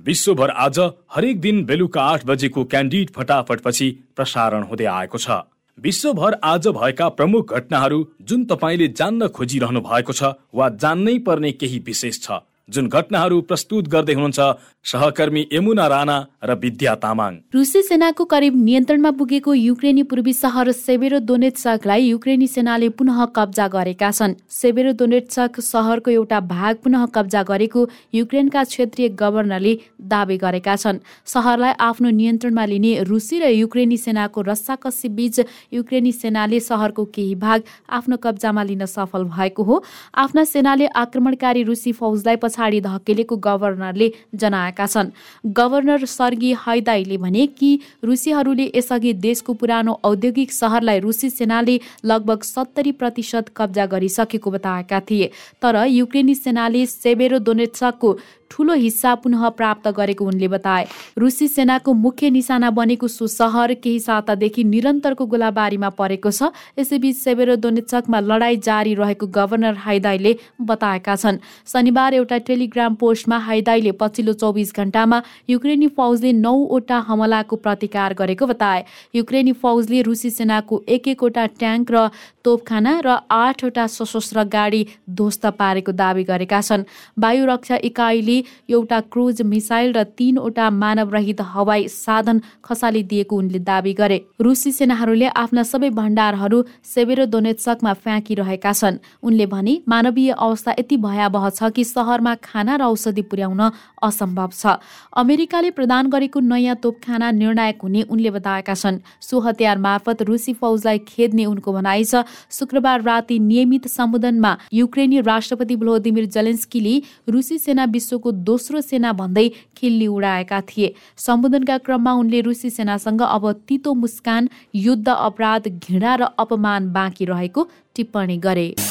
विश्वभर 0.00 0.50
आज 0.50 0.78
हरेक 1.14 1.40
दिन 1.40 1.64
बेलुका 1.64 2.02
आठ 2.02 2.24
बजेको 2.26 2.64
क्यान्डिड 2.64 3.10
फटाफटपछि 3.10 3.90
प्रसारण 4.16 4.62
हुँदै 4.62 4.84
आएको 4.84 5.18
छ। 5.18 5.38
विश्वभर 5.78 6.36
आज 6.44 6.68
भएका 6.68 7.08
प्रमुख 7.08 7.54
घटनाहरू 7.54 7.98
जुन 8.22 8.44
तपाईँले 8.44 8.88
जान्न 8.94 9.28
खोजिरहनु 9.28 9.80
भएको 9.80 10.12
छ 10.12 10.30
वा 10.54 10.68
जान्नै 10.76 11.18
पर्ने 11.18 11.52
केही 11.52 11.78
विशेष 11.86 12.20
छ। 12.22 12.38
जुन 12.68 12.88
घटनाहरू 12.88 13.40
प्रस्तुत 13.48 13.88
गर्दै 13.88 14.14
हुनुहुन्छ 14.14 14.40
सहकर्मी 14.84 15.42
यमुना 15.52 15.86
राणा 15.88 16.16
र 16.44 16.54
विद्या 16.54 16.94
तामाङ। 17.02 17.32
रुसी 17.54 17.82
सेनाको 17.82 18.24
करिब 18.24 18.54
नियन्त्रणमा 18.64 19.10
पुगेको 19.18 19.54
युक्रेनी 19.54 20.02
पूर्वी 20.10 20.32
सहर 20.34 20.70
सेबेरो 20.72 21.18
दोनेट्सकलाई 21.28 22.02
युक्रेनी 22.04 22.46
सेनाले 22.46 22.88
पुनः 22.98 23.24
कब्जा 23.36 23.66
गरेका 23.68 24.10
छन्। 24.10 24.34
सेबेरो 24.50 24.92
दोनेट्सक 25.00 25.60
सहरको 25.60 26.10
एउटा 26.10 26.40
भाग 26.52 26.76
पुनः 26.84 27.06
कब्जा 27.14 27.42
गरेको 27.42 27.86
युक्रेनका 28.14 28.64
क्षेत्रीय 28.64 29.08
गभर्नरले 29.16 29.72
दावी 30.04 30.36
गरेका 30.38 30.76
छन्। 30.76 31.00
सहरलाई 31.26 31.72
आफ्नो 31.80 32.10
नियन्त्रणमा 32.10 32.64
लिने 32.64 32.92
रुसी 33.02 33.38
र 33.40 33.50
युक्रेनी 33.54 33.96
सेनाको 33.96 34.40
रस्साकसी 34.42 35.08
बीच 35.08 35.40
युक्रेनी 35.72 36.12
सेनाले 36.12 36.60
सहरको 36.60 37.04
केही 37.16 37.34
भाग 37.38 37.62
आफ्नो 37.90 38.16
कब्जामा 38.22 38.62
लिन 38.62 38.84
सफल 38.86 39.24
भएको 39.26 39.62
हो। 39.62 39.82
आफ्ना 40.16 40.44
सेनाले 40.44 40.86
आक्रमणकारी 40.96 41.62
रुसी 41.64 41.92
फौजलाई 41.92 42.36
पछाडि 42.58 42.80
धकेलेको 42.80 43.36
गभर्नरले 43.38 44.10
जनाएका 44.34 44.86
छन्। 44.86 45.10
गभर्नर 45.46 46.04
सर्गी 46.06 46.54
हैदाईले 46.58 47.16
भने 47.16 47.46
कि 47.48 47.70
रुसीहरूले 48.04 48.70
यसअघि 48.74 49.12
देशको 49.14 49.52
पुरानो 49.54 49.92
औद्योगिक 50.04 50.52
सहरलाई 50.52 50.98
रुसी 51.00 51.30
सेनाले 51.30 51.78
लगभग 52.04 52.42
सत्तरी 52.42 52.92
प्रतिशत 52.92 53.50
कब्जा 53.56 53.86
गरिसकेको 53.86 54.50
बताएका 54.50 55.00
थिए। 55.00 55.30
तर 55.62 55.84
युक्रेनी 55.86 56.34
सेनाले 56.34 56.84
सेबेरो 56.88 57.38
दोनेट्सकको 57.40 58.18
ठूलो 58.50 58.74
हिस्सा 58.74 59.14
पुनः 59.14 59.48
प्राप्त 59.50 59.88
गरेको 59.88 60.24
उनले 60.24 60.48
बताए। 60.48 60.86
रुसी 61.18 61.48
सेनाको 61.48 61.92
मुख्य 61.94 62.30
निशाना 62.30 62.70
बनेको 62.72 63.08
सो 63.08 63.26
सहर 63.28 63.74
केही 63.76 64.00
सातादेखि 64.00 64.64
निरन्तरको 64.64 65.26
गोलाबारीमा 65.26 65.88
परेको 65.92 66.30
छ। 66.30 66.48
यसैबीच 66.78 67.16
सेबेरोदोनेचकमा 67.18 68.20
लडाई 68.20 68.56
जारी 68.58 68.94
रहेको 68.96 69.26
गभर्नर 69.28 69.74
हाइदाईले 69.76 70.32
बताएका 70.64 71.16
छन्। 71.16 71.38
शनिबार 71.68 72.14
एउटा 72.14 72.38
टेलिग्राम 72.48 72.94
पोस्टमा 72.96 73.38
हाइदाईले 73.46 73.92
पछिल्लो 74.00 74.32
चौबिस 74.40 74.74
घण्टामा 74.74 75.20
युक्रेनी 75.48 75.88
फौजले 75.96 76.32
नौवटा 76.34 76.98
हमलाको 77.08 77.56
प्रतिकार 77.58 78.14
गरेको 78.14 78.46
बताए। 78.46 78.84
युक्रेनी 79.14 79.52
फौजले 79.62 80.02
रुसी 80.02 80.30
सेनाको 80.32 80.82
एक 80.88 81.08
एकवटा 81.08 81.46
ट्याङ्क 81.60 81.90
र 81.90 82.08
तोपखाना 82.44 82.92
र 83.04 83.08
आठवटा 83.28 83.86
सशस्त्र 83.88 84.44
गाडी 84.48 84.82
ध्वस्त 85.10 85.46
पारेको 85.58 85.92
दावी 85.92 86.24
गरेका 86.24 86.60
छन्। 86.62 86.84
वायु 87.20 87.44
रक्षा 87.46 87.76
इकाइले 87.84 88.36
एउटा 88.70 89.00
क्रुज 89.12 89.42
मिसाइल 89.44 89.92
र 89.92 90.02
तीनवटा 90.16 90.70
मानवरहित 90.72 91.40
हवाई 91.52 91.88
साधन 91.90 92.40
खसालिदिएको 92.64 93.36
उनले 93.36 93.58
दावी 93.68 93.92
गरे। 94.00 94.18
रुसी 94.40 94.72
सेनाहरूले 94.72 95.28
आफ्ना 95.36 95.62
सबै 95.62 95.90
भण्डारहरू 95.92 96.62
सेबेरो 96.94 97.24
दोनेत्सकमा 97.28 97.92
फ्याँकिरहेका 97.94 98.72
छन्। 98.72 98.98
उनले 99.22 99.46
भने 99.46 99.74
मानवीय 99.88 100.30
अवस्था 100.32 100.72
यति 100.78 100.96
भयावह 100.98 101.48
छ 101.50 101.70
कि 101.76 101.84
सहरमा 101.84 102.27
खाना 102.34 102.76
र 102.76 102.82
औषधि 102.82 103.22
पुर्याउन 103.22 103.60
असम्भव 104.02 104.50
छ। 104.52 104.78
अमेरिकाले 105.12 105.70
प्रदान 105.70 106.10
गरेको 106.10 106.40
नयाँ 106.40 106.76
तोपखाना 106.76 107.30
निर्णायक 107.30 107.78
हुने 107.82 108.02
उनले 108.02 108.30
बताएका 108.30 108.74
छन्। 108.74 108.98
सो 109.20 109.40
हतियार 109.40 109.78
मार्फत 109.78 110.22
रुसी 110.22 110.52
फौजलाई 110.54 110.98
खेद्ने 111.08 111.44
उनको 111.44 111.72
भनाइ 111.72 112.04
छ। 112.04 112.24
शुक्रबार 112.50 113.02
राति 113.02 113.38
नियमित 113.38 113.86
सम्बोधनमा 113.88 114.56
युक्रेनी 114.72 115.20
राष्ट्रपति 115.20 115.76
भ्लोदिमिर 115.76 116.26
जलेन्स्कीले 116.26 116.94
रुसी 117.28 117.58
सेना 117.58 117.84
विश्वको 117.86 118.32
दोस्रो 118.32 118.80
सेना 118.80 119.12
भन्दै 119.12 119.48
खिल्ली 119.76 120.06
उडाएका 120.06 120.60
थिए। 120.60 120.94
सम्बोधनका 121.16 121.78
क्रममा 121.78 122.12
उनले 122.12 122.40
रुसी 122.40 122.70
सेनासँग 122.70 123.22
अब 123.22 123.52
तितो 123.68 123.94
मुस्कान 123.94 124.48
युद्ध 124.74 125.08
अपराध 125.08 125.68
घृणा 125.68 126.14
र 126.14 126.22
अपमान 126.38 126.92
बाँकी 126.92 127.24
रहेको 127.24 127.68
टिप्पणी 127.94 128.36
गरे। 128.38 128.87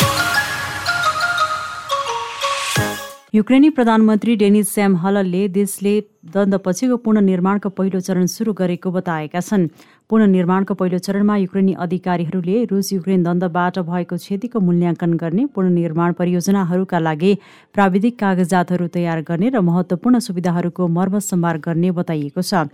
युक्रेनी 3.37 3.69
प्रधानमन्त्री 3.69 4.35
डेनिस 4.35 4.73
स्याम 4.73 4.95
हललले 4.97 5.41
देशले 5.53 5.91
दण्डपछिको 6.33 6.95
पुनर्निर्माणको 7.05 7.69
पहिलो 7.69 7.99
चरण 8.01 8.25
सुरु 8.25 8.53
गरेको 8.57 8.91
बताएका 8.91 9.39
छन्। 9.39 9.67
पुनर्निर्माणको 10.09 10.73
पहिलो 10.73 10.97
चरणमा 11.05 11.35
युक्रेनी 11.37 11.73
अधिकारीहरूले 11.77 12.63
रुस 12.71 12.91
युक्रेन 12.93 13.23
द्वन्द्वबाट 13.23 13.79
भएको 13.89 14.17
क्षतिको 14.17 14.59
मूल्याङ्कन 14.59 15.13
गर्ने 15.21 15.45
पुनर्निर्माण 15.53 16.13
परियोजनाहरूका 16.17 16.99
लागि 16.99 17.31
प्राविधिक 17.77 18.19
कागजातहरू 18.19 18.87
तयार 18.97 19.21
गर्ने 19.29 19.49
र 19.53 19.61
महत्त्वपूर्ण 19.69 20.19
सुविधाहरूको 20.27 20.87
मर्मसम्भार 20.97 21.57
गर्ने 21.61 21.91
बताइएको 21.93 22.41
छ। 22.41 22.65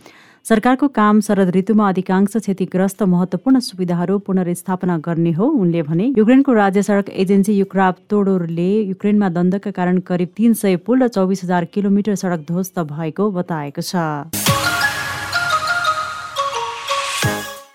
सरकारको 0.46 0.88
काम 0.88 1.20
शरद 1.22 1.50
ऋतुमा 1.56 1.88
अधिकांश 1.90 2.36
क्षतिग्रस्त 2.38 3.04
महत्वपूर्ण 3.04 3.60
सुविधाहरू 3.60 4.18
पुनर्स्थापना 4.28 4.98
गर्ने 5.06 5.32
हो। 5.32 5.48
उनले 5.56 5.82
भने 5.82 6.08
युक्रेनको 6.18 6.54
राज्य 6.54 6.82
सडक 6.84 7.10
एजेन्सी 7.24 7.54
युक्राप 7.54 7.98
तोडोरले 8.10 8.70
युक्रेनमा 8.82 9.30
द्वन्द्वका 9.30 9.72
कारण 9.72 10.00
करिब 10.04 10.30
तीन 10.38 10.54
सय 10.54 10.76
पुल 10.84 11.04
र 11.04 11.08
चौबिस 11.10 11.44
हजार 11.44 11.66
किलोमिटर 11.74 12.16
सडक 12.16 12.48
ध्वस्त 12.52 12.80
भएको 12.92 13.30
बताएको 13.32 13.82
छ। 13.84 14.53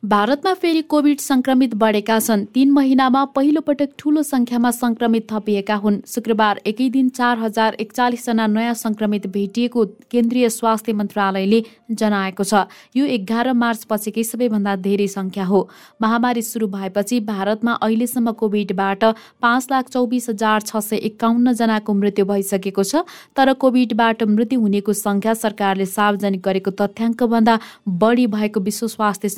भारतमा 0.03 0.53
फेरि 0.55 0.81
कोभिड 0.83 1.21
संक्रमित 1.21 1.75
बढेका 1.75 2.19
छन्। 2.21 2.45
तीन 2.55 2.71
महिनामा 2.71 3.25
पहिलो 3.35 3.61
पटक 3.61 3.89
ठूलो 3.99 4.23
संख्यामा 4.23 4.71
संक्रमित 4.71 5.27
थपिएका 5.33 5.75
हुन्। 5.75 5.99
शुक्रबार 6.07 6.61
एकै 6.67 6.89
दिन 6.89 7.09
चार 7.09 7.39
हजार 7.39 7.75
एकचालिसजना 7.75 8.47
नयाँ 8.47 8.75
संक्रमित 8.75 9.27
भेटिएको 9.27 9.85
केन्द्रीय 10.11 10.49
स्वास्थ्य 10.49 10.93
मन्त्रालयले 10.93 11.63
जनाएको 11.91 12.45
छ। 12.45 12.55
यो 12.97 13.07
एघार 13.07 13.53
मार्च 13.55 13.85
पछिकै 13.85 14.23
सबैभन्दा 14.23 14.77
धेरै 14.79 15.07
संख्या 15.09 15.45
हो। 15.45 15.69
महामारी 16.03 16.43
सुरु 16.43 16.67
भएपछि 16.69 17.21
भारतमा 17.27 17.73
अहिलेसम्म 17.83 18.33
कोभिडबाट 18.39 19.05
पाँच 19.43 19.67
लाख 19.71 19.89
चौबिस 19.91 20.29
हजार 20.31 20.61
छ 20.63 20.77
सय 20.79 20.97
एकाउन्न 21.11 21.53
जनाको 21.55 21.95
मृत्यु 21.95 22.25
भइसकेको 22.25 22.85
छ। 22.85 23.03
तर 23.35 23.53
कोभिडबाट 23.59 24.23
मृत्यु 24.31 24.61
हुनेको 24.61 24.93
संख्या 24.95 25.35
सरकारले 25.35 25.87
सार्वजनिक 25.89 26.43
गरेको 26.47 26.71
तथ्याङ्कभन्दा 26.79 27.59
बढी 27.99 28.27
भएको 28.29 28.61
विश्व 28.63 28.87
स्वास्थ्य 28.89 29.29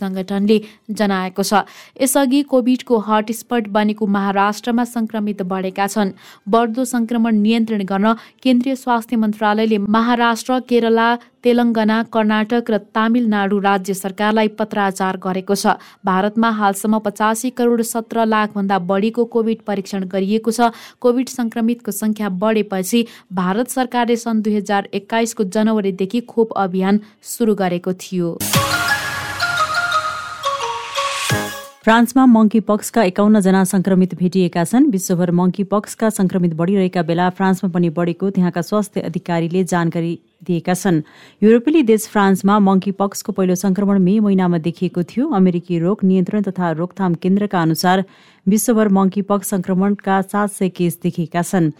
जनाएको 0.90 1.42
छ। 1.42 1.62
यसअघि 2.00 2.42
कोभिडको 2.50 2.98
हटस्पट 3.08 3.68
बनेको 3.70 4.06
महाराष्ट्रमा 4.08 4.84
संक्रमित 4.86 5.42
बढेका 5.44 5.86
छन्। 5.86 6.14
बढ्दो 6.48 6.84
संक्रमण 6.84 7.34
नियन्त्रण 7.40 7.82
गर्न 7.84 8.14
केन्द्रीय 8.42 8.76
स्वास्थ्य 8.76 9.16
मन्त्रालयले 9.16 9.78
महाराष्ट्र 9.88 10.58
केरला 10.68 11.08
तेलङ्गाना 11.40 11.96
कर्नाटक 12.12 12.70
र 12.70 12.76
तामिलनाडु 12.92 13.58
राज्य 13.60 13.94
सरकारलाई 13.94 14.48
पत्राचार 14.58 15.16
गरेको 15.16 15.54
छ। 15.54 15.80
भारतमा 16.04 16.50
हालसम्म 16.60 16.98
पचासी 17.00 17.50
करोड 17.56 17.82
सत्र 17.82 18.24
लाखभन्दा 18.26 18.78
बढीको 18.84 19.24
कोभिड 19.26 19.64
परीक्षण 19.64 20.04
गरिएको 20.04 20.50
छ। 20.52 20.68
कोभिड 21.00 21.28
संक्रमितको 21.30 21.90
संख्या 21.92 22.28
बढेपछि 22.36 23.06
भारत 23.32 23.68
सरकारले 23.70 24.16
सन् 24.16 24.42
दुई 24.42 24.56
हजार 24.56 24.88
एक्काइसको 24.92 25.44
जनवरीदेखि 25.48 26.20
खोप 26.28 26.52
अभियान 26.60 27.00
सुरु 27.24 27.54
गरेको 27.56 27.92
थियो। 27.94 28.36
फ्रान्समा 31.90 32.24
मङ्की 32.26 32.58
पक्सका 32.60 33.02
जना 33.40 33.62
संक्रमित 33.64 34.14
भेटिएका 34.14 34.62
छन्। 34.64 34.84
विश्वभर 34.90 35.30
मङ्की 35.30 35.64
पक्सका 35.64 36.10
संक्रमित 36.10 36.52
बढिरहेका 36.54 37.02
बेला 37.02 37.28
फ्रान्समा 37.30 37.70
पनि 37.70 37.88
बढेको 37.90 38.30
त्यहाँका 38.30 38.62
स्वास्थ्य 38.62 39.00
अधिकारीले 39.00 39.64
जानकारी 39.64 40.12
दिएका 40.46 40.74
छन्। 40.74 41.02
युरोपेली 41.42 41.82
देश 41.82 42.06
फ्रान्समा 42.08 42.58
मङ्की 42.60 42.92
पक्सको 42.94 43.32
पहिलो 43.32 43.54
संक्रमण 43.58 43.98
मे 43.98 44.18
महिनामा 44.20 44.58
देखिएको 44.62 45.02
थियो। 45.02 45.28
अमेरिकी 45.34 45.78
रोग 45.78 46.04
नियन्त्रण 46.04 46.42
तथा 46.42 46.70
रोकथाम 46.78 47.14
केन्द्रका 47.18 47.62
अनुसार 47.62 48.04
विश्वभर 48.46 48.88
मङ्की 48.94 49.22
पक्स 49.26 49.50
संक्रमणका 49.50 50.20
सात 50.30 50.50
सय 50.52 50.68
केस 50.70 50.98
देखिएका 51.02 51.42
छन्। 51.42 51.72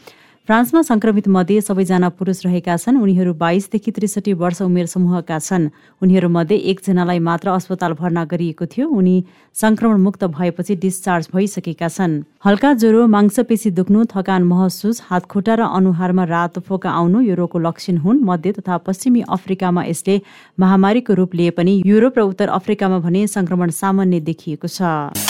फ्रान्समा 0.48 0.81
संक्रमित 0.82 1.26
मध्ये 1.28 1.60
सबैजना 1.60 2.08
पुरुष 2.19 2.44
रहेका 2.44 2.76
छन्। 2.76 2.96
उनीहरू 2.98 3.32
बाइसदेखि 3.38 3.90
त्रिसठी 3.90 4.32
वर्ष 4.34 4.60
उमेर 4.62 4.87
समूहका 4.87 5.38
छन्। 5.38 5.69
उनीहरूमध्ये 6.02 6.56
एकजनालाई 6.56 7.19
मात्र 7.19 7.48
अस्पताल 7.50 7.92
भर्ना 7.94 8.25
गरिएको 8.25 8.66
थियो। 8.66 8.88
उनी 8.88 9.25
संक्रमण 9.54 10.00
मुक्त 10.00 10.25
भएपछि 10.26 10.75
डिस्चार्ज 10.76 11.28
भइसकेका 11.34 11.88
छन्। 11.88 12.22
हल्का 12.44 12.72
ज्वरो 12.75 13.06
मांसपेशी 13.06 13.70
दुख्नु 13.70 14.04
थकान 14.10 14.42
महसुस 14.42 15.02
हातखुट्टा 15.06 15.54
र 15.54 15.70
अनुहारमा 15.70 16.25
रातो 16.25 16.60
फोका 16.66 16.90
आउनु 16.90 17.20
यो 17.20 17.34
रोगको 17.37 17.58
लक्षण 17.60 17.96
हुन्। 18.02 18.25
मध्य 18.25 18.52
तथा 18.58 18.76
पश्चिमी 18.82 19.22
अफ्रिकामा 19.31 19.84
यसले 19.84 20.20
महामारीको 20.58 21.14
रूप 21.14 21.34
लिए 21.34 21.50
पनि 21.54 21.82
युरोप 21.87 22.19
र 22.19 22.22
उत्तर 22.26 22.48
अफ्रिकामा 22.58 22.98
भने 22.98 23.26
संक्रमण 23.28 23.70
सामान्य 23.70 24.20
देखिएको 24.26 24.66
छ। 24.66 25.29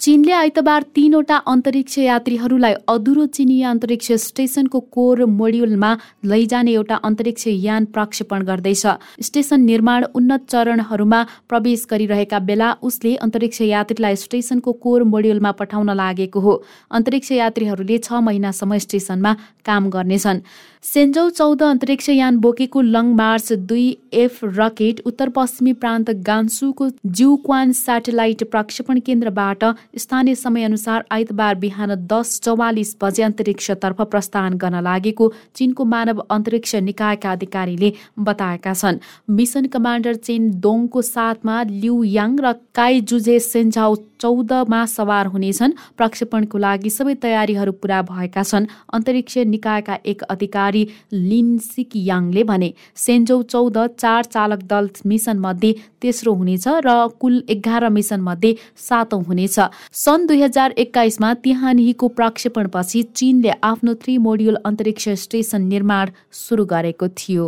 चीनले 0.00 0.32
आइतबार 0.32 0.82
तीनवटा 0.96 1.36
अन्तरिक्ष 1.52 1.98
यात्रीहरूलाई 1.98 2.74
अधुरो 2.88 3.24
चिनिया 3.36 3.70
अन्तरिक्ष 3.70 4.12
स्टेसनको 4.22 4.80
कोर 4.96 5.24
मोड्युलमा 5.30 5.90
लैजाने 6.24 6.72
एउटा 6.72 6.96
अन्तरिक्ष 7.04 7.46
यान 7.46 7.84
प्रक्षेपण 7.92 8.42
गर्दैछ। 8.42 8.86
स्टेसन 9.20 9.60
निर्माण 9.62 10.04
उन्नत 10.16 10.46
चरणहरूमा 10.50 11.20
प्रवेश 11.48 11.84
गरिरहेका 11.90 12.38
बेला 12.48 12.72
उसले 12.82 13.14
अन्तरिक्ष 13.18 13.60
यात्रीलाई 13.62 14.16
स्टेसनको 14.16 14.72
कोर 14.80 15.02
मोड्युलमा 15.12 15.50
पठाउन 15.60 15.90
लागेको 15.92 16.40
हो। 16.40 16.54
अन्तरिक्ष 16.90 17.32
यात्रीहरूले 17.32 17.98
छ 17.98 18.24
महिनासम्म 18.24 18.78
स्टेसनमा 18.86 19.34
काम 19.66 19.88
गर्नेछन्। 19.90 20.40
सेन्जौ 20.84 21.28
चौध 21.30 21.62
अन्तरिक्ष 21.62 22.08
यान 22.08 22.36
बोकेको 22.40 22.80
लङ 22.82 23.06
मार्च 23.14 23.52
दुई 23.70 23.86
एफ 24.14 24.38
रकेट 24.44 25.00
उत्तर 25.06 25.28
पश्चिमी 25.30 25.72
प्रान्त 25.74 26.10
गान्सुको 26.26 26.88
जिउक्वान 27.18 27.72
सेटेलाइट 27.72 28.44
प्रक्षेपण 28.50 29.00
केन्द्रबाट 29.06 29.64
स्थानीय 29.98 30.34
समयअनुसार 30.36 31.04
आइतबार 31.12 31.54
बिहान 31.56 31.94
दस 32.06 32.40
चौवालिस 32.40 32.96
बजे 33.02 33.22
अन्तरिक्षतर्फ 33.22 34.00
प्रस्थान 34.10 34.58
गर्न 34.58 34.82
लागेको 34.82 35.32
चीनको 35.54 35.84
मानव 35.86 36.24
अन्तरिक्ष 36.30 36.74
निकायका 36.82 37.32
अधिकारीले 37.32 37.92
बताएका 38.20 38.74
छन्। 38.74 38.98
मिसन 39.30 39.66
कमान्डर 39.74 40.14
चेन 40.26 40.50
दोङको 40.60 41.02
साथमा 41.04 41.62
लिउ 41.64 42.02
याङ 42.10 42.38
र 42.40 42.52
काई 42.74 43.00
जुजे 43.02 43.38
सेन्झाउ 43.42 43.94
चौधमा 44.20 44.84
सवार 44.86 45.26
हुनेछन्। 45.26 45.72
प्रक्षेपणको 45.96 46.58
लागि 46.58 46.90
सबै 46.90 47.14
तयारीहरू 47.22 47.72
पूरा 47.72 48.00
भएका 48.02 48.42
छन्। 48.42 48.66
अन्तरिक्ष 48.92 49.38
निकायका 49.46 49.98
एक 50.04 50.22
अधिकारी 50.30 50.86
लिन्सिक 51.12 51.96
याङले 51.96 52.42
भने 52.44 52.72
सेन्जौ 52.96 53.42
चौध 53.44 53.78
चार 53.96 54.24
चालक 54.26 54.62
दल 54.70 54.88
मिसन 55.06 55.38
मध्ये 55.38 55.72
तेस्रो 56.02 56.34
हुनेछ 56.34 56.66
र 56.86 56.96
कुल 57.20 57.42
एघार 57.50 57.88
मिसन 57.90 58.20
मध्ये 58.20 58.54
सातौं 58.78 59.22
हुनेछ। 59.24 59.58
सन् 59.94 60.26
दुई 60.26 60.40
हजार 60.42 60.70
एक्काइसमा 60.78 61.32
तिहानीको 61.44 62.08
प्रक्षेपणपछि 62.10 63.02
चीनले 63.14 63.52
आफ्नो 63.64 63.94
थ्री 64.02 64.16
मोड्युल 64.18 64.56
अन्तरिक्ष 64.64 65.08
स्टेसन 65.24 65.62
निर्माण 65.66 66.10
सुरु 66.32 66.64
गरेको 66.64 67.08
थियो। 67.18 67.46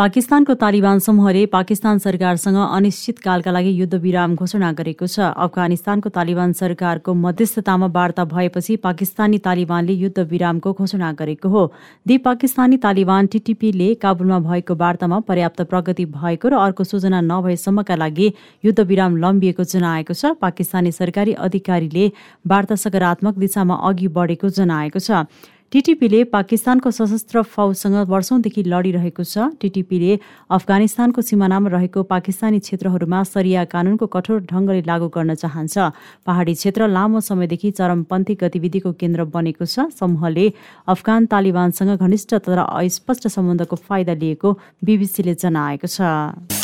पाकिस्तानको 0.00 0.54
तालिबान 0.56 0.98
समूहले 1.04 1.40
पाकिस्तान 1.52 1.98
सरकारसँग 2.00 2.56
अनिश्चितकालका 2.56 3.50
लागि 3.52 3.72
युद्ध 3.80 3.94
विराम 4.00 4.34
घोषणा 4.34 4.70
गरेको 4.72 5.06
छ। 5.06 5.28
अफगानिस्तानको 5.36 6.08
तालिबान 6.08 6.52
सरकारको 6.56 7.14
मध्यस्थतामा 7.14 7.86
वार्ता 7.92 8.24
भएपछि 8.24 8.76
पाकिस्तानी 8.80 9.38
तालिबानले 9.44 9.92
युद्ध 10.04 10.24
विरामको 10.32 10.72
घोषणा 10.72 11.12
गरेको 11.20 11.48
हो। 11.48 11.66
दि 12.06 12.18
पाकिस्तानी 12.24 12.76
तालिबान 12.80 13.26
टिटिपीले 13.28 13.92
काबुलमा 14.00 14.38
भएको 14.48 14.74
वार्तामा 14.80 15.20
पर्याप्त 15.28 15.62
प्रगति 15.68 16.04
भएको 16.16 16.48
र 16.48 16.64
अर्को 16.64 16.84
सूचना 16.86 17.20
नभएसम्मका 17.20 18.00
लागि 18.00 18.32
युद्ध 18.64 18.80
विराम 18.80 19.20
लम्बिएको 19.20 19.68
जनाएको 19.68 20.16
छ। 20.16 20.32
पाकिस्तानी 20.40 20.96
सरकारी 20.96 21.36
अधिकारीले 21.44 22.10
वार्ता 22.48 22.82
सकारात्मक 22.88 23.34
दिशामा 23.36 23.82
अघि 23.84 24.08
बढेको 24.16 24.48
जनाएको 24.48 24.98
छ। 24.98 25.28
टिटिपीले 25.72 26.22
पाकिस्तानको 26.34 26.90
सशस्त्र 26.90 27.42
फौजसँग 27.46 28.10
वर्षौंदेखि 28.10 28.62
लडिरहेको 28.66 29.22
छ। 29.22 29.54
टिटिपीले 29.54 30.18
अफगानिस्तानको 30.50 31.22
सिमानामा 31.22 31.70
रहेको 31.70 32.02
पाकिस्तानी 32.10 32.58
क्षेत्रहरूमा 32.58 33.22
सरिया 33.30 33.64
कानूनको 33.70 34.06
कठोर 34.10 34.40
ढङ्गले 34.50 34.82
लागू 34.82 35.08
गर्न 35.14 35.38
चाहन्छ। 35.38 35.78
पहाडी 36.26 36.54
क्षेत्र 36.58 36.90
लामो 36.90 37.20
समयदेखि 37.22 37.70
चरमपन्थी 37.78 38.34
गतिविधिको 38.42 38.92
केन्द्र 38.98 39.30
बनेको 39.30 39.64
छ। 39.64 39.94
समूहले 39.94 40.46
अफगान 40.90 41.30
तालिबानसँग 41.30 42.02
घनिष्ठ 42.02 42.34
तर 42.42 42.66
अस्पष्ट 42.66 43.30
सम्बन्धको 43.30 43.76
फाइदा 43.78 44.14
लिएको 44.18 44.58
बिबिसीले 44.82 45.34
जनाएको 45.38 45.86
छ। 45.86 46.59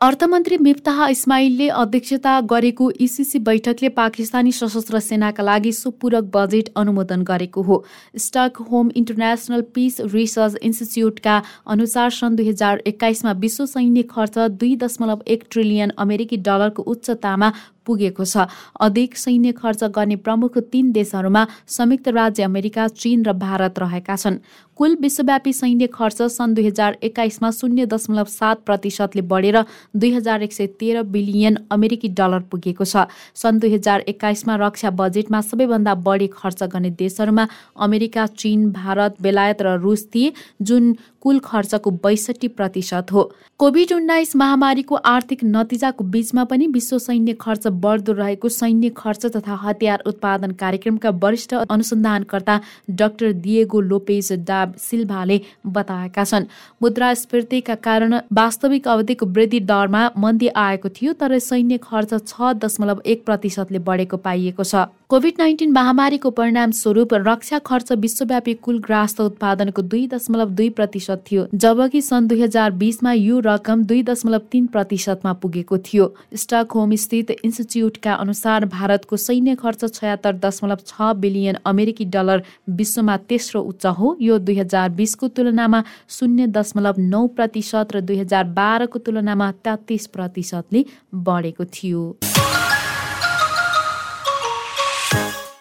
अर्थमन्त्री 0.00 0.56
मिफ्ताह 0.56 1.06
इस्माइलले 1.08 1.68
अध्यक्षता 1.74 2.32
गरेको 2.50 2.90
इसिसी 3.00 3.38
बैठकले 3.46 3.88
पाकिस्तानी 3.90 4.52
सशस्त्र 4.52 4.98
सेनाका 5.00 5.42
लागि 5.42 5.72
सुपूरक 5.72 6.30
बजेट 6.34 6.68
अनुमोदन 6.76 7.22
गरेको 7.22 7.62
हो। 7.62 7.82
Stock 8.16 8.60
home 8.68 8.90
international 8.96 9.62
peace 9.74 10.00
research 10.12 10.56
इन्स्टिच्युटका 10.62 11.42
अनुसार 11.66 12.10
सन् 12.10 12.36
दुई 12.36 12.48
हजार 12.48 12.82
एक्काइसमा 12.86 13.32
विश्व 13.42 13.66
सैन्य 13.66 14.02
खर्च 14.12 14.38
दुई 14.60 14.76
दशमलव 14.76 15.24
एक 15.28 15.44
ट्रिलियन 15.50 15.92
अमेरिकी 15.98 16.36
डलरको 16.46 16.82
उच्चतामा 16.94 17.52
पुगेको 17.88 18.24
छ। 18.24 18.46
अधिक 18.80 19.16
सैन्य 19.16 19.52
खर्च 19.54 19.84
गर्ने 19.90 20.16
प्रमुख 20.18 20.58
तीन 20.68 20.92
देशहरूमा 20.92 21.46
संयुक्त 21.66 22.08
राज्य 22.10 22.42
अमेरिका 22.44 22.88
चीन 22.94 23.24
र 23.24 23.32
भारत 23.34 23.78
रहेका 23.78 24.16
छन्। 24.16 24.38
कुल 24.78 24.94
विश्वव्यापी 24.96 25.52
सैन्य 25.52 25.86
खर्च 25.88 26.22
सन् 26.30 26.54
दुई 26.54 26.66
हजार 26.66 26.96
एक्काइसमा 27.02 27.50
शून्य 27.50 27.86
दशमलव 27.88 28.24
सात 28.30 28.60
प्रतिशतले 28.66 29.22
बढेर 29.24 29.58
दुई 29.96 30.10
हजार 30.12 30.42
एक 30.42 30.52
सय 30.52 30.66
तेह्र 30.78 31.02
बिलियन 31.08 31.56
अमेरिकी 31.70 32.08
डलर 32.14 32.46
पुगेको 32.50 32.84
छ। 32.84 33.10
सन् 33.34 33.58
दुई 33.58 33.74
हजार 33.74 34.04
एक्काइसमा 34.08 34.56
रक्षा 34.58 34.90
बजेटमा 34.92 35.40
सबैभन्दा 35.42 35.94
बढी 36.06 36.26
खर्च 36.32 36.62
गर्ने 36.64 36.90
देशहरूमा 36.94 37.48
अमेरिका 37.80 38.26
चीन 38.36 38.70
भारत 38.72 39.16
बेलायत 39.22 39.62
र 39.62 39.74
रुस 39.80 40.06
थिए 40.14 40.32
जुन 40.62 40.94
कुल 41.20 41.38
खर्चको 41.44 41.90
बैसठी 41.98 42.48
प्रतिशत 42.50 43.12
हो। 43.12 43.22
कोभिड 43.60 43.92
उन्नाइस 43.92 44.36
महामारीको 44.36 44.94
आर्थिक 44.94 45.40
नतिजाको 45.46 46.04
बीचमा 46.06 46.44
पनि 46.44 46.66
विश्व 46.68 46.98
सैन्य 47.00 47.32
खर्च 47.40 47.66
बढ्दो 47.80 48.12
रहेको 48.14 48.48
सैन्य 48.50 48.88
खर्च 48.96 49.26
तथा 49.26 49.54
हतियार 49.62 50.02
उत्पादन 50.06 50.52
कार्यक्रमका 50.60 51.10
वरिष्ठ 51.22 51.54
अनुसन्धानकर्ता 51.56 52.60
डाक्टर 52.92 53.32
दिएगो 53.40 53.80
लोपेज 53.82 54.32
डा 54.48 54.60
सिल्भाले 54.80 55.40
बताएका 55.68 56.24
छन्। 56.24 56.46
मुद्रास्फीतिका 56.82 57.74
कारण 57.82 58.20
वास्तविक 58.34 58.88
अवधिको 58.88 59.26
वृद्धि 59.28 59.60
दरमा 59.68 60.10
मन्दी 60.18 60.48
आएको 60.58 60.88
थियो 60.90 61.12
तर 61.14 61.38
सैन्य 61.40 61.78
खर्च 61.82 62.14
छ 62.26 62.54
दशमलव 62.58 63.02
एक 63.06 63.24
प्रतिशतले 63.26 63.78
बढेको 63.84 64.16
पाइएको 64.18 64.64
छ। 64.64 64.88
कोभिड 65.10 65.34
नाइन्टिन 65.38 65.70
महामारीको 65.72 66.30
परिणाम 66.30 66.70
स्वरूप 66.70 67.12
रक्षा 67.16 67.58
खर्च 67.66 67.92
विश्वव्यापी 67.98 68.54
कुल 68.54 68.78
ग्रास्त 68.86 69.20
उत्पादनको 69.20 69.82
दुई 69.82 70.06
दशमलव 70.06 70.50
दुई 70.56 70.68
प्रतिशत 70.70 71.22
थियो 71.30 71.44
जबकि 71.54 72.02
सन् 72.02 72.26
दुई 72.28 72.42
हजार 72.42 72.70
बिसमा 72.82 73.12
यो 73.12 73.38
रकम 73.46 73.84
दुई 73.84 74.02
दशमलव 74.02 74.42
तीन 74.52 74.66
प्रतिशतमा 74.66 75.32
पुगेको 75.34 75.78
थियो। 75.80 76.12
स्टक 76.36 76.76
स्थित 77.00 77.30
इन्स्टिच्युटका 77.30 78.14
अनुसार 78.16 78.64
भारतको 78.68 79.16
सैन्य 79.16 79.54
खर्च 79.54 79.94
छयात्तर 79.94 80.36
दशमलव 80.44 80.84
छ 80.86 81.12
बिलियन 81.16 81.58
अमेरिकी 81.66 82.04
डलर 82.12 82.42
विश्वमा 82.72 83.16
तेस्रो 83.28 83.62
उच्च 83.64 83.86
हो। 83.98 84.16
यो 84.20 84.38
दुई 84.38 84.58
हजार 84.58 84.90
बिसको 85.00 85.28
तुलनामा 85.30 85.82
शून्य 86.18 86.46
दशमलव 86.52 87.00
नौ 87.08 87.26
प्रतिशत 87.38 87.96
र 87.96 88.00
दुई 88.02 88.18
हजार 88.18 88.44
बाह्रको 88.60 88.98
तुलनामा 89.00 89.50
तेत्तिस 89.64 90.06
प्रतिशतले 90.08 90.84
बढेको 91.24 91.64
थियो। 91.64 92.04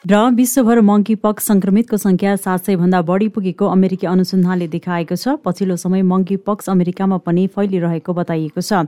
र 0.08 0.18
विश्वभर 0.32 0.80
मङ्की 0.88 1.16
पक 1.20 1.40
संक्रमितको 1.40 1.98
संख्या 1.98 2.36
सात 2.36 2.66
सय 2.66 2.76
भन्दा 2.76 3.02
बढी 3.04 3.28
पुगेको 3.28 3.66
अमेरिकी 3.68 4.08
अनुसन्धानले 4.08 4.68
देखाएको 4.76 5.16
छ। 5.16 5.36
पछिल्लो 5.44 5.76
समय 5.76 6.02
मङ्की 6.12 6.38
पक्स 6.48 6.70
अमेरिकामा 6.70 7.18
पनि 7.28 7.44
फैलिरहेको 7.52 8.14
बताइएको 8.14 8.62
छ। 8.62 8.88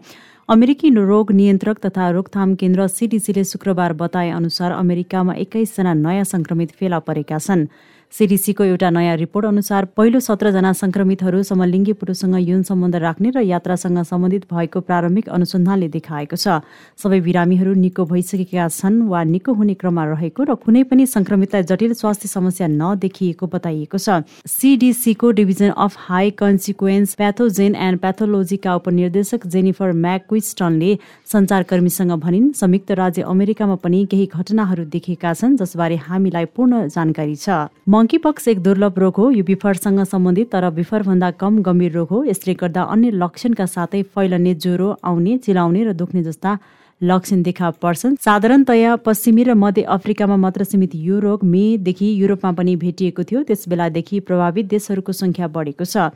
अमेरिकी 0.50 0.90
रोग 0.96 1.32
नियन्त्रक 1.36 1.80
तथा 1.86 2.10
रोकथाम 2.16 2.56
केन्द्र 2.56 2.88
सिडिसीले 2.88 3.44
शुक्रबार 3.44 3.94
बताए 4.00 4.30
अनुसार 4.32 4.72
अमेरिकामा 4.72 5.34
एक्काइसजना 5.44 5.94
नयाँ 6.00 6.24
संक्रमित 6.24 6.72
फेला 6.80 7.00
परेका 7.04 7.38
छन्। 7.38 7.68
सिडिसीको 8.14 8.64
एउटा 8.64 8.90
नयाँ 8.90 9.16
रिपोर्ट 9.18 9.46
अनुसार 9.46 9.86
पहिलो 9.98 10.20
सत्रजना 10.20 10.72
संक्रमितहरू 10.74 11.42
समलिङ्गी 11.44 11.94
पुरुषसँग 11.94 12.36
यौन 12.40 12.64
सम्बन्ध 12.66 12.96
राख्ने 12.96 13.30
र 13.30 13.40
यात्रासँग 13.40 14.02
सम्बन्धित 14.04 14.46
भएको 14.50 14.80
प्रारम्भिक 14.82 15.30
अनुसन्धानले 15.30 15.88
देखाएको 15.88 16.36
छ। 16.36 16.60
सबै 16.98 17.20
बिरामीहरू 17.22 17.74
निको 17.76 18.06
भइसकेका 18.06 18.68
छन् 18.68 18.98
वा 19.08 19.24
निको 19.24 19.54
हुने 19.54 19.74
क्रममा 19.78 20.06
रहेको 20.10 20.44
र 20.44 20.56
कुनै 20.58 20.84
पनि 20.90 21.06
संक्रमितलाई 21.06 21.64
जटिल 21.64 21.94
स्वास्थ्य 21.94 22.28
समस्या 22.28 22.68
नदेखिएको 22.68 23.46
बताइएको 23.48 23.98
छ। 23.98 24.26
सिडिसीको 24.50 25.32
division 25.40 25.70
of 25.78 25.96
high 26.10 26.32
consequence 26.42 27.14
pathogen 27.14 27.76
and 27.78 28.00
प्याथोलोजीका 28.02 28.76
उपनिर्देशक 28.76 29.48
जेनिफर 29.48 29.92
म्याक्विस्टनले 29.94 30.92
सञ्चारकर्मीसँग 31.30 32.12
भनिन् 32.20 32.52
संयुक्त 32.58 32.92
राज्य 33.00 33.22
अमेरिकामा 33.30 33.76
पनि 33.86 34.06
केही 34.12 34.26
घटनाहरू 34.34 34.84
देखेका 34.98 35.34
छन् 35.34 35.58
जसबारे 35.58 35.96
हामीलाई 36.10 36.46
पूर्ण 36.58 36.88
जानकारी 36.90 37.36
छ। 37.38 37.70
मङ्की 38.00 38.18
पक्स 38.24 38.48
एक 38.48 38.60
दुर्लभ 38.64 39.00
रोग 39.00 39.16
हो। 39.18 39.30
यो 39.32 39.44
बिफरसँग 39.44 40.00
सम्बन्धित 40.08 40.50
तर 40.52 40.70
बिफरभन्दा 40.72 41.30
कम 41.36 41.58
गम्भीर 41.62 41.92
रोग 41.92 42.10
हो। 42.10 42.24
यसले 42.24 42.54
गर्दा 42.56 42.82
अन्य 42.96 43.10
लक्षणका 43.14 43.66
साथै 43.66 44.02
फैलने 44.16 44.54
ज्वरो 44.56 44.88
आउने 45.04 45.38
चिलाउने 45.44 45.84
र 45.84 45.94
दुख्ने 46.00 46.24
जस्ता 46.24 46.58
लक्षण 47.02 47.42
देखा 47.44 47.70
पर्छन्। 47.84 48.16
साधारणतया 48.24 48.96
पश्चिमी 49.04 49.44
र 49.44 49.54
मध्य 49.60 49.82
अफ्रिकामा 49.92 50.38
मात्र 50.40 50.64
सीमित 50.64 50.96
यो 50.96 51.20
रोग 51.20 51.44
मेदेखि 51.44 52.08
युरोपमा 52.22 52.52
पनि 52.56 52.76
भेटिएको 52.80 53.24
थियो। 53.24 53.44
त्यस 53.44 53.68
बेलादेखि 53.68 54.20
प्रभावित 54.24 54.66
देशहरूको 54.72 55.12
सङ्ख्या 55.12 55.48
बढेको 55.52 55.84
छ। 55.84 56.16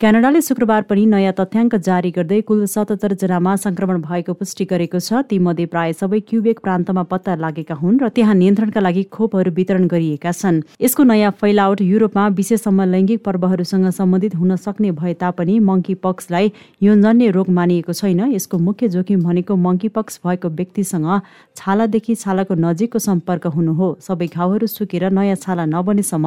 क्यानाडाले 0.00 0.40
शुक्रबार 0.42 0.82
पनि 0.82 1.04
नयाँ 1.06 1.32
तथ्याङ्क 1.32 1.74
जारी 1.86 2.10
गर्दै 2.10 2.40
कुल 2.42 2.64
सतहत्तर 2.66 3.12
जनामा 3.14 3.54
संक्रमण 3.56 4.00
भएको 4.02 4.32
पुष्टि 4.34 4.64
गरेको 4.66 4.98
छ। 4.98 5.22
तीमध्ये 5.30 5.66
प्राय 5.70 5.92
सबै 5.94 6.18
क्युबेक 6.28 6.58
प्रान्तमा 6.60 7.02
पत्ता 7.06 7.34
लागेका 7.38 7.74
हुन् 7.74 8.00
र 8.02 8.08
त्यहाँ 8.10 8.34
नियन्त्रणका 8.34 8.80
लागि 8.80 9.02
खोपहरू 9.08 9.50
वितरण 9.54 9.86
गरिएका 9.86 10.32
छन्। 10.34 10.60
यसको 10.82 11.02
नयाँ 11.06 11.30
फैलावट 11.38 11.80
युरोपमा 11.82 12.26
विशेषसम्म 12.34 12.82
लैङ्गिक 12.90 13.22
पर्वहरूसँग 13.22 13.86
सम्बन्धित 13.94 14.34
हुन 14.34 14.56
सक्ने 14.58 14.90
भए 14.98 15.14
तापनि 15.22 15.54
मङ्की 15.62 15.94
पक्सलाई 16.02 16.52
यौनजन्य 16.82 17.30
रोग 17.30 17.48
मानिएको 17.54 17.92
छैन। 17.94 18.34
यसको 18.34 18.58
मुख्य 18.58 18.88
जोखिम 18.98 19.22
भनेको 19.22 19.54
मङ्की 19.56 19.88
पक्स 19.94 20.20
भएको 20.26 20.48
व्यक्तिसँग 20.58 21.08
छालादेखि 21.54 22.14
छालाको 22.18 22.54
नजिकको 22.66 22.98
सम्पर्क 22.98 23.46
हुनु 23.54 23.72
हो। 23.78 23.88
सबै 24.02 24.26
घाउहरू 24.26 24.66
सुकेर 24.66 25.08
नयाँ 25.14 25.38
छाला 25.38 25.70
नबनेसम्म 25.70 26.26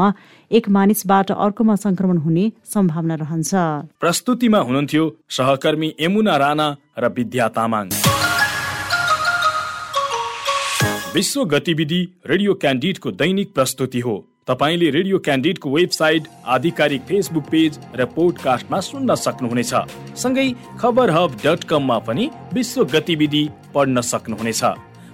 एक 0.51 0.69
मानिसबाट 0.71 1.38
अर्कोमा 1.38 1.75
संक्रमण 1.86 2.17
हुने 2.24 2.45
सम्भावना 2.74 3.15
रहन्छ। 3.21 3.56
प्रस्तुतिमा 3.99 4.59
हुनुहुन्थ्यो 4.59 5.03
सहकर्मी 5.29 5.95
यमुना 6.01 6.37
राणा 6.37 6.67
र 6.99 7.07
विद्या 7.07 7.47
तामाङ। 7.47 7.89
विश्व 11.13 11.43
गतिविधि 11.45 12.01
रेडियो 12.27 12.53
क्यान्डिडको 12.53 13.11
दैनिक 13.11 13.53
प्रस्तुति 13.53 13.99
हो। 13.99 14.15
तपाईँले 14.47 14.89
रेडियो 14.89 15.19
क्यान्डिडको 15.19 15.69
वेबसाइट 15.69 16.27
आधिकारिक 16.47 17.01
फेसबुक 17.01 17.43
पेज 17.43 17.79
र 17.95 18.05
पोडकास्टमा 18.05 18.79
सुन्न 18.79 19.15
सक्नुहुनेछ। 19.15 19.73
सँगै 20.15 20.47
खबर 20.79 21.09
हब 21.09 21.37
डट 21.45 21.63
कममा 21.63 21.99
पनि 21.99 22.29
विश्व 22.53 22.85
गतिविधि 22.85 23.49
पढ्न 23.73 24.01
सक्नुहुनेछ। 24.01 24.63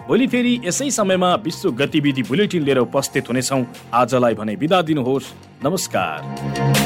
भोलि 0.07 0.27
फेरि 0.27 0.59
यसै 0.65 0.89
समयमा 0.91 1.35
विश्व 1.35 1.71
गतिविधि 1.71 2.23
बुलेटिन 2.23 2.63
लिएर 2.63 2.77
उपस्थित 2.77 3.29
हुनेछौँ। 3.29 3.65
आजलाई 3.93 4.33
भने 4.33 4.55
बिदा 4.55 4.81
दिनुहोस्। 4.81 5.33
नमस्कार। 5.63 6.82